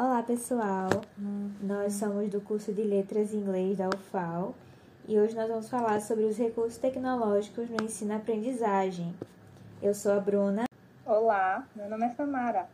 Olá, 0.00 0.22
pessoal. 0.22 0.88
Nós 1.60 1.94
somos 1.94 2.30
do 2.30 2.40
curso 2.40 2.72
de 2.72 2.84
Letras 2.84 3.34
em 3.34 3.38
Inglês 3.38 3.78
da 3.78 3.88
UFAL 3.88 4.54
e 5.08 5.18
hoje 5.18 5.34
nós 5.34 5.48
vamos 5.48 5.68
falar 5.68 6.00
sobre 6.00 6.22
os 6.22 6.38
recursos 6.38 6.78
tecnológicos 6.78 7.68
no 7.68 7.84
ensino-aprendizagem. 7.84 9.12
Eu 9.82 9.92
sou 9.92 10.12
a 10.12 10.20
Bruna. 10.20 10.66
Olá, 11.04 11.66
meu 11.74 11.90
nome 11.90 12.06
é 12.06 12.10
Samara. 12.10 12.68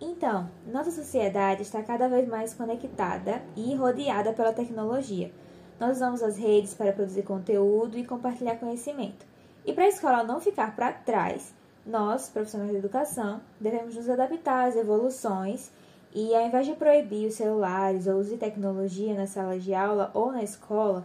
Então, 0.00 0.48
nossa 0.66 0.90
sociedade 0.90 1.60
está 1.60 1.82
cada 1.82 2.08
vez 2.08 2.26
mais 2.26 2.54
conectada 2.54 3.42
e 3.54 3.74
rodeada 3.74 4.32
pela 4.32 4.54
tecnologia. 4.54 5.30
Nós 5.78 5.96
usamos 5.96 6.22
as 6.22 6.38
redes 6.38 6.72
para 6.72 6.94
produzir 6.94 7.24
conteúdo 7.24 7.98
e 7.98 8.06
compartilhar 8.06 8.56
conhecimento. 8.56 9.26
E 9.66 9.74
para 9.74 9.84
a 9.84 9.88
escola 9.88 10.24
não 10.24 10.40
ficar 10.40 10.74
para 10.74 10.94
trás, 10.94 11.52
nós, 11.86 12.28
profissionais 12.28 12.70
de 12.70 12.78
educação, 12.78 13.40
devemos 13.60 13.94
nos 13.94 14.08
adaptar 14.08 14.68
às 14.68 14.76
evoluções 14.76 15.70
e, 16.14 16.34
ao 16.34 16.46
invés 16.46 16.66
de 16.66 16.74
proibir 16.74 17.28
os 17.28 17.34
celulares 17.34 18.06
ou 18.06 18.18
uso 18.18 18.30
de 18.30 18.36
tecnologia 18.36 19.14
na 19.14 19.26
sala 19.26 19.58
de 19.58 19.74
aula 19.74 20.10
ou 20.14 20.32
na 20.32 20.42
escola, 20.42 21.04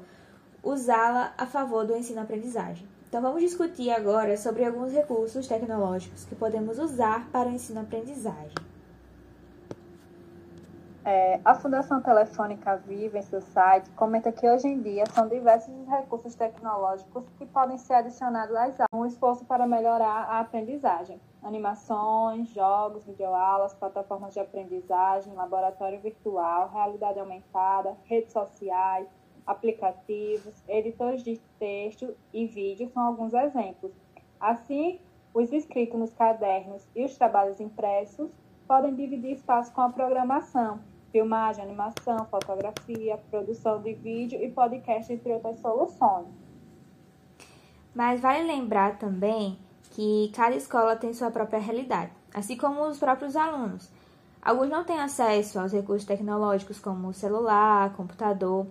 usá-la 0.63 1.33
a 1.37 1.45
favor 1.45 1.85
do 1.85 1.95
ensino-aprendizagem. 1.95 2.87
Então, 3.07 3.21
vamos 3.21 3.41
discutir 3.41 3.89
agora 3.89 4.37
sobre 4.37 4.63
alguns 4.63 4.91
recursos 4.91 5.47
tecnológicos 5.47 6.25
que 6.25 6.35
podemos 6.35 6.77
usar 6.77 7.27
para 7.31 7.49
o 7.49 7.51
ensino-aprendizagem. 7.51 8.68
É, 11.05 11.39
a 11.45 11.55
Fundação 11.55 12.01
Telefônica 12.01 12.75
Viva, 12.75 13.17
em 13.17 13.21
seu 13.21 13.41
site, 13.41 13.89
comenta 13.91 14.31
que 14.33 14.47
hoje 14.47 14.67
em 14.67 14.81
dia 14.81 15.05
são 15.13 15.29
diversos 15.29 15.73
os 15.73 15.87
recursos 15.87 16.35
tecnológicos 16.35 17.23
que 17.37 17.45
podem 17.45 17.77
ser 17.77 17.93
adicionados 17.93 18.53
às 18.55 18.79
aulas, 18.79 18.87
um 18.93 19.05
esforço 19.05 19.45
para 19.45 19.65
melhorar 19.65 20.25
a 20.29 20.41
aprendizagem. 20.41 21.19
Animações, 21.41 22.49
jogos, 22.49 23.05
videoaulas, 23.05 23.73
plataformas 23.75 24.33
de 24.33 24.41
aprendizagem, 24.41 25.33
laboratório 25.33 26.01
virtual, 26.01 26.69
realidade 26.69 27.17
aumentada, 27.17 27.95
redes 28.03 28.33
sociais, 28.33 29.07
aplicativos, 29.47 30.61
editores 30.67 31.23
de 31.23 31.39
texto 31.57 32.13
e 32.33 32.45
vídeo 32.45 32.89
são 32.89 33.03
alguns 33.03 33.33
exemplos. 33.33 33.93
Assim, 34.37 34.99
os 35.33 35.51
escritos 35.53 35.97
nos 35.97 36.13
cadernos 36.13 36.85
e 36.93 37.05
os 37.05 37.17
trabalhos 37.17 37.61
impressos 37.61 38.29
podem 38.69 38.93
dividir 38.93 39.31
espaço 39.31 39.71
com 39.71 39.81
a 39.81 39.89
programação, 39.89 40.79
filmagem, 41.11 41.63
animação, 41.63 42.23
fotografia, 42.29 43.17
produção 43.31 43.81
de 43.81 43.95
vídeo 43.95 44.39
e 44.39 44.51
podcast, 44.51 45.11
entre 45.11 45.33
outras 45.33 45.57
soluções. 45.57 46.27
Mas 47.95 48.21
vale 48.21 48.43
lembrar 48.43 48.99
também 48.99 49.57
que 49.89 50.31
cada 50.35 50.55
escola 50.55 50.95
tem 50.95 51.15
sua 51.15 51.31
própria 51.31 51.59
realidade, 51.59 52.11
assim 52.31 52.55
como 52.55 52.83
os 52.83 52.99
próprios 52.99 53.35
alunos. 53.35 53.89
Alguns 54.39 54.69
não 54.69 54.83
têm 54.83 54.99
acesso 54.99 55.59
aos 55.59 55.73
recursos 55.73 56.05
tecnológicos 56.05 56.79
como 56.79 57.11
celular, 57.11 57.91
computador, 57.93 58.67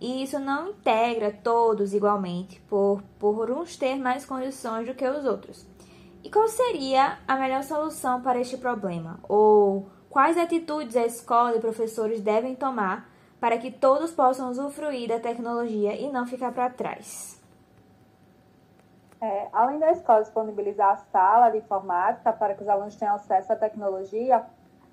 e 0.00 0.22
isso 0.22 0.38
não 0.38 0.70
integra 0.70 1.30
todos 1.30 1.92
igualmente, 1.92 2.58
por, 2.62 3.02
por 3.18 3.50
uns 3.50 3.76
ter 3.76 3.96
mais 3.96 4.24
condições 4.24 4.86
do 4.86 4.94
que 4.94 5.06
os 5.06 5.26
outros. 5.26 5.66
E 6.26 6.28
qual 6.28 6.48
seria 6.48 7.18
a 7.28 7.36
melhor 7.36 7.62
solução 7.62 8.20
para 8.20 8.40
este 8.40 8.56
problema? 8.56 9.20
Ou 9.28 9.86
Quais 10.10 10.36
atitudes 10.36 10.96
a 10.96 11.04
escola 11.04 11.54
e 11.54 11.60
professores 11.60 12.20
devem 12.20 12.56
tomar 12.56 13.08
para 13.38 13.56
que 13.58 13.70
todos 13.70 14.10
possam 14.10 14.50
usufruir 14.50 15.08
da 15.08 15.20
tecnologia 15.20 15.94
e 15.94 16.10
não 16.10 16.26
ficar 16.26 16.50
para 16.52 16.68
trás? 16.68 17.40
É, 19.20 19.46
além 19.52 19.78
da 19.78 19.92
escola 19.92 20.22
disponibilizar 20.22 20.94
a 20.94 20.96
sala 20.96 21.50
de 21.50 21.58
informática 21.58 22.32
para 22.32 22.54
que 22.54 22.62
os 22.64 22.68
alunos 22.68 22.96
tenham 22.96 23.14
acesso 23.14 23.52
à 23.52 23.56
tecnologia, 23.56 24.42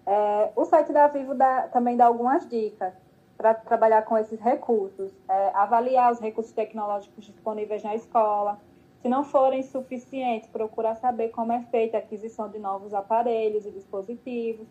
é, 0.05 0.51
o 0.55 0.65
site 0.65 0.93
da 0.93 1.07
Vivo 1.07 1.33
dá, 1.33 1.63
também 1.69 1.97
dá 1.97 2.05
algumas 2.05 2.47
dicas 2.47 2.93
para 3.35 3.55
trabalhar 3.55 4.03
com 4.03 4.15
esses 4.19 4.39
recursos. 4.39 5.11
É, 5.27 5.51
avaliar 5.55 6.11
os 6.11 6.19
recursos 6.19 6.53
tecnológicos 6.53 7.25
disponíveis 7.25 7.81
na 7.81 7.95
escola. 7.95 8.59
Se 9.03 9.07
não 9.07 9.23
forem 9.23 9.61
suficientes, 9.61 10.49
procurar 10.49 10.95
saber 10.95 11.29
como 11.29 11.51
é 11.51 11.61
feita 11.63 11.97
a 11.97 11.99
aquisição 11.99 12.49
de 12.49 12.57
novos 12.57 12.91
aparelhos 12.91 13.65
e 13.67 13.71
dispositivos 13.71 14.67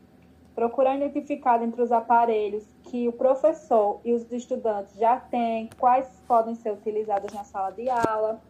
procurar 0.54 0.96
identificar 0.96 1.62
entre 1.62 1.80
os 1.82 1.90
aparelhos 1.90 2.64
que 2.84 3.08
o 3.08 3.12
professor 3.12 4.00
e 4.04 4.12
os 4.12 4.30
estudantes 4.30 4.94
já 4.96 5.18
têm, 5.18 5.68
quais 5.78 6.06
podem 6.26 6.54
ser 6.54 6.72
utilizados 6.72 7.32
na 7.32 7.44
sala 7.44 7.70
de 7.70 7.88
aula, 7.88 8.40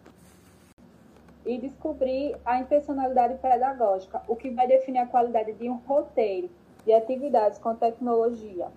e 1.44 1.58
descobrir 1.58 2.36
a 2.44 2.60
intencionalidade 2.60 3.34
pedagógica, 3.38 4.22
o 4.28 4.36
que 4.36 4.50
vai 4.50 4.66
definir 4.66 4.98
a 4.98 5.06
qualidade 5.06 5.52
de 5.54 5.68
um 5.68 5.74
roteiro 5.74 6.48
de 6.84 6.92
atividades 6.92 7.58
com 7.58 7.74
tecnologia. 7.74 8.68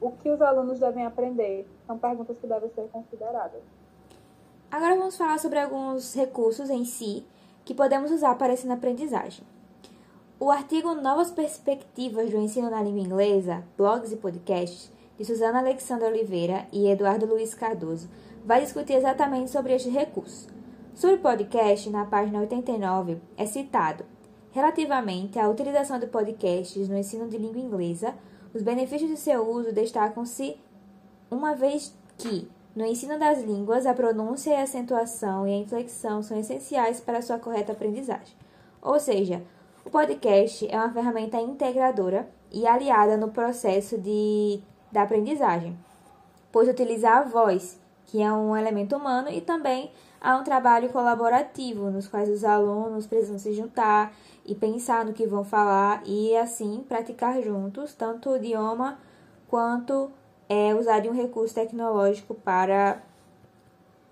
O 0.00 0.10
que 0.10 0.28
os 0.28 0.42
alunos 0.42 0.80
devem 0.80 1.06
aprender 1.06 1.64
são 1.86 1.96
perguntas 1.96 2.36
que 2.38 2.46
devem 2.46 2.68
ser 2.70 2.88
consideradas. 2.88 3.62
Agora 4.72 4.96
vamos 4.96 5.18
falar 5.18 5.38
sobre 5.38 5.58
alguns 5.58 6.14
recursos 6.14 6.70
em 6.70 6.82
si 6.82 7.26
que 7.62 7.74
podemos 7.74 8.10
usar 8.10 8.36
para 8.36 8.54
essa 8.54 8.72
aprendizagem. 8.72 9.44
O 10.40 10.50
artigo 10.50 10.94
Novas 10.94 11.30
Perspectivas 11.30 12.30
do 12.30 12.38
Ensino 12.38 12.70
na 12.70 12.82
Língua 12.82 13.02
Inglesa, 13.02 13.62
Blogs 13.76 14.12
e 14.12 14.16
Podcasts, 14.16 14.90
de 15.18 15.26
Suzana 15.26 15.58
Alexandra 15.58 16.08
Oliveira 16.08 16.66
e 16.72 16.88
Eduardo 16.88 17.26
Luiz 17.26 17.52
Cardoso, 17.52 18.08
vai 18.46 18.62
discutir 18.62 18.94
exatamente 18.94 19.50
sobre 19.50 19.74
este 19.74 19.90
recurso. 19.90 20.48
Sobre 20.94 21.18
podcast, 21.18 21.90
na 21.90 22.06
página 22.06 22.40
89, 22.40 23.18
é 23.36 23.44
citado: 23.44 24.06
Relativamente 24.52 25.38
à 25.38 25.50
utilização 25.50 25.98
de 25.98 26.06
podcasts 26.06 26.88
no 26.88 26.96
ensino 26.96 27.28
de 27.28 27.36
língua 27.36 27.60
inglesa, 27.60 28.14
os 28.54 28.62
benefícios 28.62 29.10
de 29.10 29.18
seu 29.18 29.46
uso 29.46 29.70
destacam-se 29.70 30.56
uma 31.30 31.54
vez 31.54 31.94
que, 32.16 32.48
no 32.74 32.86
ensino 32.86 33.18
das 33.18 33.42
línguas, 33.42 33.84
a 33.84 33.92
pronúncia 33.92 34.50
e 34.50 34.56
a 34.56 34.62
acentuação 34.62 35.46
e 35.46 35.52
a 35.52 35.58
inflexão 35.58 36.22
são 36.22 36.38
essenciais 36.38 37.00
para 37.00 37.20
sua 37.20 37.38
correta 37.38 37.72
aprendizagem. 37.72 38.34
Ou 38.80 38.98
seja, 38.98 39.42
o 39.84 39.90
podcast 39.90 40.66
é 40.70 40.76
uma 40.76 40.90
ferramenta 40.90 41.38
integradora 41.38 42.28
e 42.50 42.66
aliada 42.66 43.16
no 43.16 43.28
processo 43.28 43.98
de, 43.98 44.60
da 44.90 45.02
aprendizagem, 45.02 45.76
pois 46.50 46.68
utiliza 46.68 47.10
a 47.10 47.22
voz, 47.22 47.78
que 48.06 48.22
é 48.22 48.32
um 48.32 48.56
elemento 48.56 48.96
humano, 48.96 49.28
e 49.28 49.40
também 49.40 49.90
há 50.20 50.36
um 50.36 50.44
trabalho 50.44 50.88
colaborativo, 50.88 51.90
nos 51.90 52.08
quais 52.08 52.28
os 52.30 52.42
alunos 52.42 53.06
precisam 53.06 53.38
se 53.38 53.52
juntar 53.52 54.14
e 54.46 54.54
pensar 54.54 55.04
no 55.04 55.12
que 55.12 55.26
vão 55.26 55.44
falar 55.44 56.02
e, 56.06 56.34
assim, 56.36 56.84
praticar 56.88 57.42
juntos 57.42 57.92
tanto 57.92 58.30
o 58.30 58.36
idioma 58.36 58.98
quanto 59.48 60.10
é, 60.52 60.74
usar 60.74 61.00
de 61.00 61.08
um 61.08 61.14
recurso 61.14 61.54
tecnológico 61.54 62.34
para, 62.34 63.00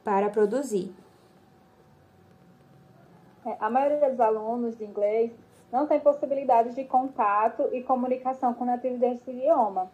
para 0.03 0.31
produzir. 0.31 0.91
É, 3.45 3.57
a 3.61 3.69
maioria 3.69 4.09
dos 4.09 4.19
alunos 4.19 4.79
de 4.79 4.85
inglês 4.85 5.31
não 5.71 5.87
tem 5.87 6.01
possibilidades 6.01 6.75
de 6.75 6.85
contato 6.85 7.69
e 7.73 7.83
comunicação 7.83 8.55
com 8.55 8.65
nativos 8.65 8.99
desse 8.99 9.31
idioma. 9.31 9.91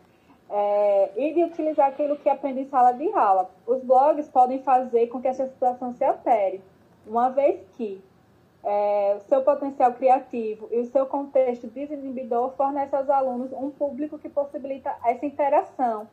É, 0.48 1.10
e 1.16 1.34
de 1.34 1.42
utilizar 1.42 1.88
aquilo 1.88 2.16
que 2.16 2.28
aprende 2.28 2.60
em 2.60 2.68
sala 2.68 2.92
de 2.92 3.12
aula. 3.12 3.50
Os 3.66 3.82
blogs 3.82 4.28
podem 4.28 4.62
fazer 4.62 5.08
com 5.08 5.20
que 5.20 5.26
essa 5.26 5.48
situação 5.48 5.92
se 5.94 6.04
altere, 6.04 6.62
uma 7.04 7.30
vez 7.30 7.60
que 7.72 8.00
é, 8.62 9.16
o 9.16 9.20
seu 9.28 9.42
potencial 9.42 9.92
criativo 9.94 10.68
e 10.70 10.78
o 10.78 10.84
seu 10.84 11.04
contexto 11.06 11.66
desinibidor 11.66 12.52
fornece 12.56 12.94
aos 12.94 13.10
alunos 13.10 13.52
um 13.52 13.70
público 13.70 14.16
que 14.20 14.28
possibilita 14.28 14.94
essa 15.04 15.26
interação. 15.26 16.06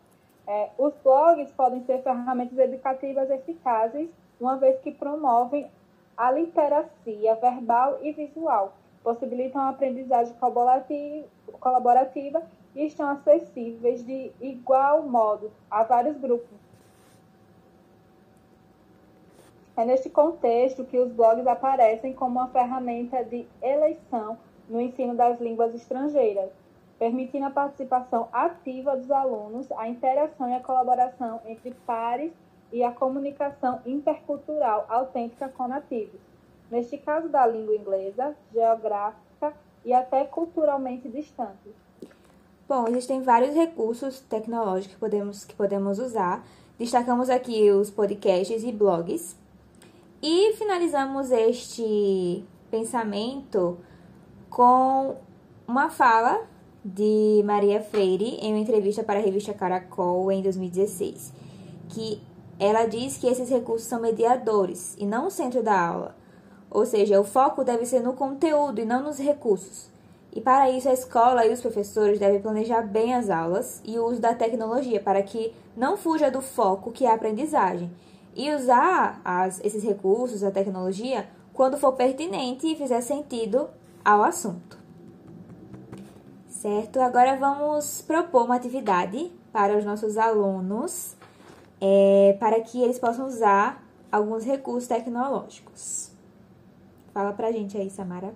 É, 0.45 0.69
os 0.77 0.93
blogs 1.03 1.51
podem 1.51 1.83
ser 1.85 2.01
ferramentas 2.03 2.57
educativas 2.57 3.29
eficazes, 3.29 4.09
uma 4.39 4.57
vez 4.57 4.79
que 4.81 4.91
promovem 4.91 5.69
a 6.17 6.31
literacia 6.31 7.35
verbal 7.35 7.97
e 8.01 8.11
visual, 8.11 8.73
possibilitam 9.03 9.61
a 9.61 9.69
aprendizagem 9.69 10.35
colaborativa 11.59 12.43
e 12.75 12.85
estão 12.85 13.09
acessíveis 13.09 14.05
de 14.05 14.31
igual 14.41 15.03
modo 15.03 15.51
a 15.69 15.83
vários 15.83 16.17
grupos. 16.17 16.63
É 19.75 19.85
neste 19.85 20.09
contexto 20.09 20.85
que 20.85 20.99
os 20.99 21.11
blogs 21.11 21.47
aparecem 21.47 22.13
como 22.13 22.39
uma 22.39 22.49
ferramenta 22.49 23.23
de 23.23 23.47
eleição 23.61 24.37
no 24.69 24.79
ensino 24.79 25.15
das 25.15 25.39
línguas 25.39 25.73
estrangeiras, 25.73 26.49
permitindo 27.03 27.47
a 27.47 27.49
participação 27.49 28.29
ativa 28.31 28.95
dos 28.95 29.11
alunos, 29.11 29.69
a 29.73 29.89
interação 29.89 30.47
e 30.47 30.53
a 30.53 30.61
colaboração 30.61 31.41
entre 31.45 31.73
pares 31.85 32.31
e 32.71 32.81
a 32.81 32.93
comunicação 32.93 33.81
intercultural 33.85 34.85
autêntica 34.87 35.49
com 35.49 35.67
nativos 35.67 36.21
neste 36.71 36.97
caso 36.97 37.27
da 37.27 37.45
língua 37.45 37.75
inglesa, 37.75 38.33
geográfica 38.53 39.53
e 39.83 39.93
até 39.93 40.23
culturalmente 40.23 41.09
distante. 41.09 41.75
Bom, 42.67 42.87
existem 42.87 43.21
vários 43.21 43.53
recursos 43.53 44.21
tecnológicos 44.21 44.93
que 44.93 44.99
podemos, 44.99 45.43
que 45.43 45.53
podemos 45.53 45.99
usar. 45.99 46.41
Destacamos 46.79 47.29
aqui 47.29 47.69
os 47.69 47.91
podcasts 47.91 48.63
e 48.63 48.71
blogs. 48.71 49.37
E 50.21 50.53
finalizamos 50.53 51.31
este 51.31 52.45
pensamento 52.71 53.77
com 54.49 55.17
uma 55.67 55.89
fala 55.89 56.47
de 56.83 57.41
Maria 57.45 57.81
Freire 57.81 58.37
em 58.41 58.53
uma 58.53 58.59
entrevista 58.59 59.03
para 59.03 59.19
a 59.19 59.21
revista 59.21 59.53
Caracol 59.53 60.31
em 60.31 60.41
2016, 60.41 61.31
que 61.89 62.21
ela 62.59 62.85
diz 62.85 63.17
que 63.17 63.27
esses 63.27 63.49
recursos 63.49 63.87
são 63.87 64.01
mediadores 64.01 64.95
e 64.97 65.05
não 65.05 65.27
o 65.27 65.31
centro 65.31 65.63
da 65.63 65.79
aula. 65.79 66.15
Ou 66.69 66.85
seja, 66.85 67.19
o 67.21 67.23
foco 67.23 67.63
deve 67.63 67.85
ser 67.85 68.01
no 68.01 68.13
conteúdo 68.13 68.81
e 68.81 68.85
não 68.85 69.03
nos 69.03 69.17
recursos. 69.17 69.91
E 70.35 70.41
para 70.41 70.69
isso, 70.71 70.89
a 70.89 70.93
escola 70.93 71.45
e 71.45 71.53
os 71.53 71.61
professores 71.61 72.19
devem 72.19 72.41
planejar 72.41 72.81
bem 72.81 73.13
as 73.13 73.29
aulas 73.29 73.81
e 73.85 73.99
o 73.99 74.05
uso 74.05 74.19
da 74.19 74.33
tecnologia 74.33 74.99
para 74.99 75.21
que 75.21 75.53
não 75.77 75.95
fuja 75.95 76.31
do 76.31 76.41
foco 76.41 76.91
que 76.91 77.05
é 77.05 77.11
a 77.11 77.13
aprendizagem. 77.13 77.91
E 78.35 78.51
usar 78.51 79.21
as, 79.23 79.63
esses 79.63 79.83
recursos, 79.83 80.43
a 80.43 80.49
tecnologia, 80.49 81.27
quando 81.53 81.77
for 81.77 81.93
pertinente 81.93 82.65
e 82.65 82.75
fizer 82.75 83.01
sentido 83.01 83.69
ao 84.03 84.23
assunto. 84.23 84.82
Certo? 86.63 87.01
Agora 87.01 87.35
vamos 87.35 88.01
propor 88.03 88.45
uma 88.45 88.55
atividade 88.55 89.29
para 89.51 89.77
os 89.77 89.83
nossos 89.83 90.17
alunos 90.17 91.13
é, 91.81 92.37
para 92.39 92.61
que 92.61 92.81
eles 92.81 92.97
possam 92.97 93.27
usar 93.27 93.83
alguns 94.09 94.45
recursos 94.45 94.87
tecnológicos. 94.87 96.15
Fala 97.13 97.33
pra 97.33 97.51
gente 97.51 97.77
aí, 97.77 97.89
Samara. 97.89 98.33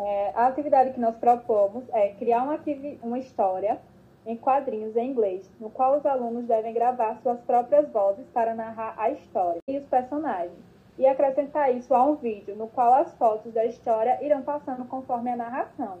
É, 0.00 0.32
a 0.34 0.46
atividade 0.46 0.94
que 0.94 1.00
nós 1.00 1.14
propomos 1.16 1.84
é 1.92 2.14
criar 2.14 2.44
uma, 2.44 2.58
uma 3.02 3.18
história 3.18 3.78
em 4.24 4.38
quadrinhos 4.38 4.96
em 4.96 5.10
inglês, 5.10 5.46
no 5.60 5.68
qual 5.68 5.98
os 5.98 6.06
alunos 6.06 6.46
devem 6.46 6.72
gravar 6.72 7.18
suas 7.22 7.40
próprias 7.40 7.90
vozes 7.90 8.24
para 8.32 8.54
narrar 8.54 8.94
a 8.96 9.10
história 9.10 9.60
e 9.68 9.76
os 9.76 9.84
personagens, 9.84 10.64
e 10.98 11.06
acrescentar 11.06 11.74
isso 11.74 11.94
a 11.94 12.02
um 12.02 12.14
vídeo, 12.14 12.56
no 12.56 12.68
qual 12.68 12.94
as 12.94 13.12
fotos 13.14 13.52
da 13.52 13.64
história 13.64 14.18
irão 14.24 14.42
passando 14.42 14.84
conforme 14.86 15.30
a 15.30 15.36
narração. 15.36 15.98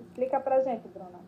Explica 0.00 0.38
pra 0.40 0.60
gente, 0.62 0.86
Bruna. 0.88 1.18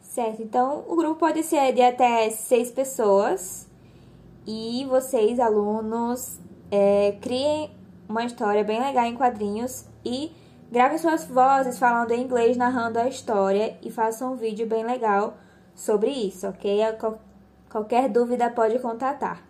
Certo, 0.00 0.42
então 0.42 0.84
o 0.88 0.96
grupo 0.96 1.20
pode 1.20 1.42
ser 1.42 1.72
de 1.72 1.82
até 1.82 2.30
seis 2.30 2.70
pessoas 2.70 3.68
e 4.46 4.84
vocês, 4.88 5.38
alunos, 5.38 6.40
é, 6.70 7.16
criem 7.20 7.70
uma 8.08 8.24
história 8.24 8.64
bem 8.64 8.80
legal 8.80 9.04
em 9.04 9.14
quadrinhos 9.14 9.86
e 10.04 10.32
grave 10.70 10.98
suas 10.98 11.24
vozes 11.24 11.78
falando 11.78 12.10
em 12.12 12.22
inglês, 12.22 12.56
narrando 12.56 12.98
a 12.98 13.08
história 13.08 13.78
e 13.82 13.90
façam 13.90 14.32
um 14.32 14.36
vídeo 14.36 14.66
bem 14.66 14.84
legal 14.84 15.34
sobre 15.74 16.10
isso, 16.10 16.48
ok? 16.48 16.80
Qualquer 17.70 18.08
dúvida 18.08 18.50
pode 18.50 18.78
contatar. 18.80 19.49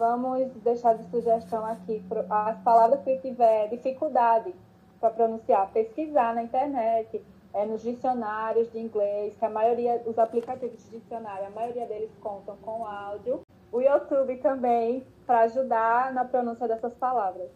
Vamos 0.00 0.50
deixar 0.64 0.96
de 0.96 1.04
sugestão 1.10 1.62
aqui 1.66 2.02
as 2.30 2.58
palavras 2.60 3.02
que 3.02 3.18
tiver 3.18 3.68
dificuldade 3.68 4.54
para 4.98 5.10
pronunciar, 5.10 5.70
pesquisar 5.72 6.34
na 6.34 6.42
internet, 6.42 7.22
é, 7.52 7.66
nos 7.66 7.82
dicionários 7.82 8.72
de 8.72 8.78
inglês, 8.78 9.36
que 9.36 9.44
a 9.44 9.50
maioria, 9.50 10.02
os 10.06 10.18
aplicativos 10.18 10.82
de 10.84 10.98
dicionário, 10.98 11.48
a 11.48 11.50
maioria 11.50 11.84
deles 11.84 12.10
contam 12.18 12.56
com 12.62 12.86
áudio. 12.86 13.42
O 13.70 13.82
YouTube 13.82 14.38
também, 14.38 15.04
para 15.26 15.40
ajudar 15.40 16.14
na 16.14 16.24
pronúncia 16.24 16.66
dessas 16.66 16.94
palavras. 16.94 17.50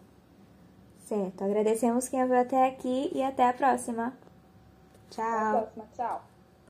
Certo. 0.99 1.43
Agradecemos 1.43 2.07
quem 2.07 2.27
veio 2.27 2.41
até 2.41 2.67
aqui 2.67 3.09
e 3.11 3.23
até 3.23 3.49
a 3.49 3.53
próxima. 3.53 4.13
Tchau. 5.09 5.25
Até 5.25 5.47
a 5.47 5.61
próxima. 5.61 5.85
Tchau. 5.95 6.34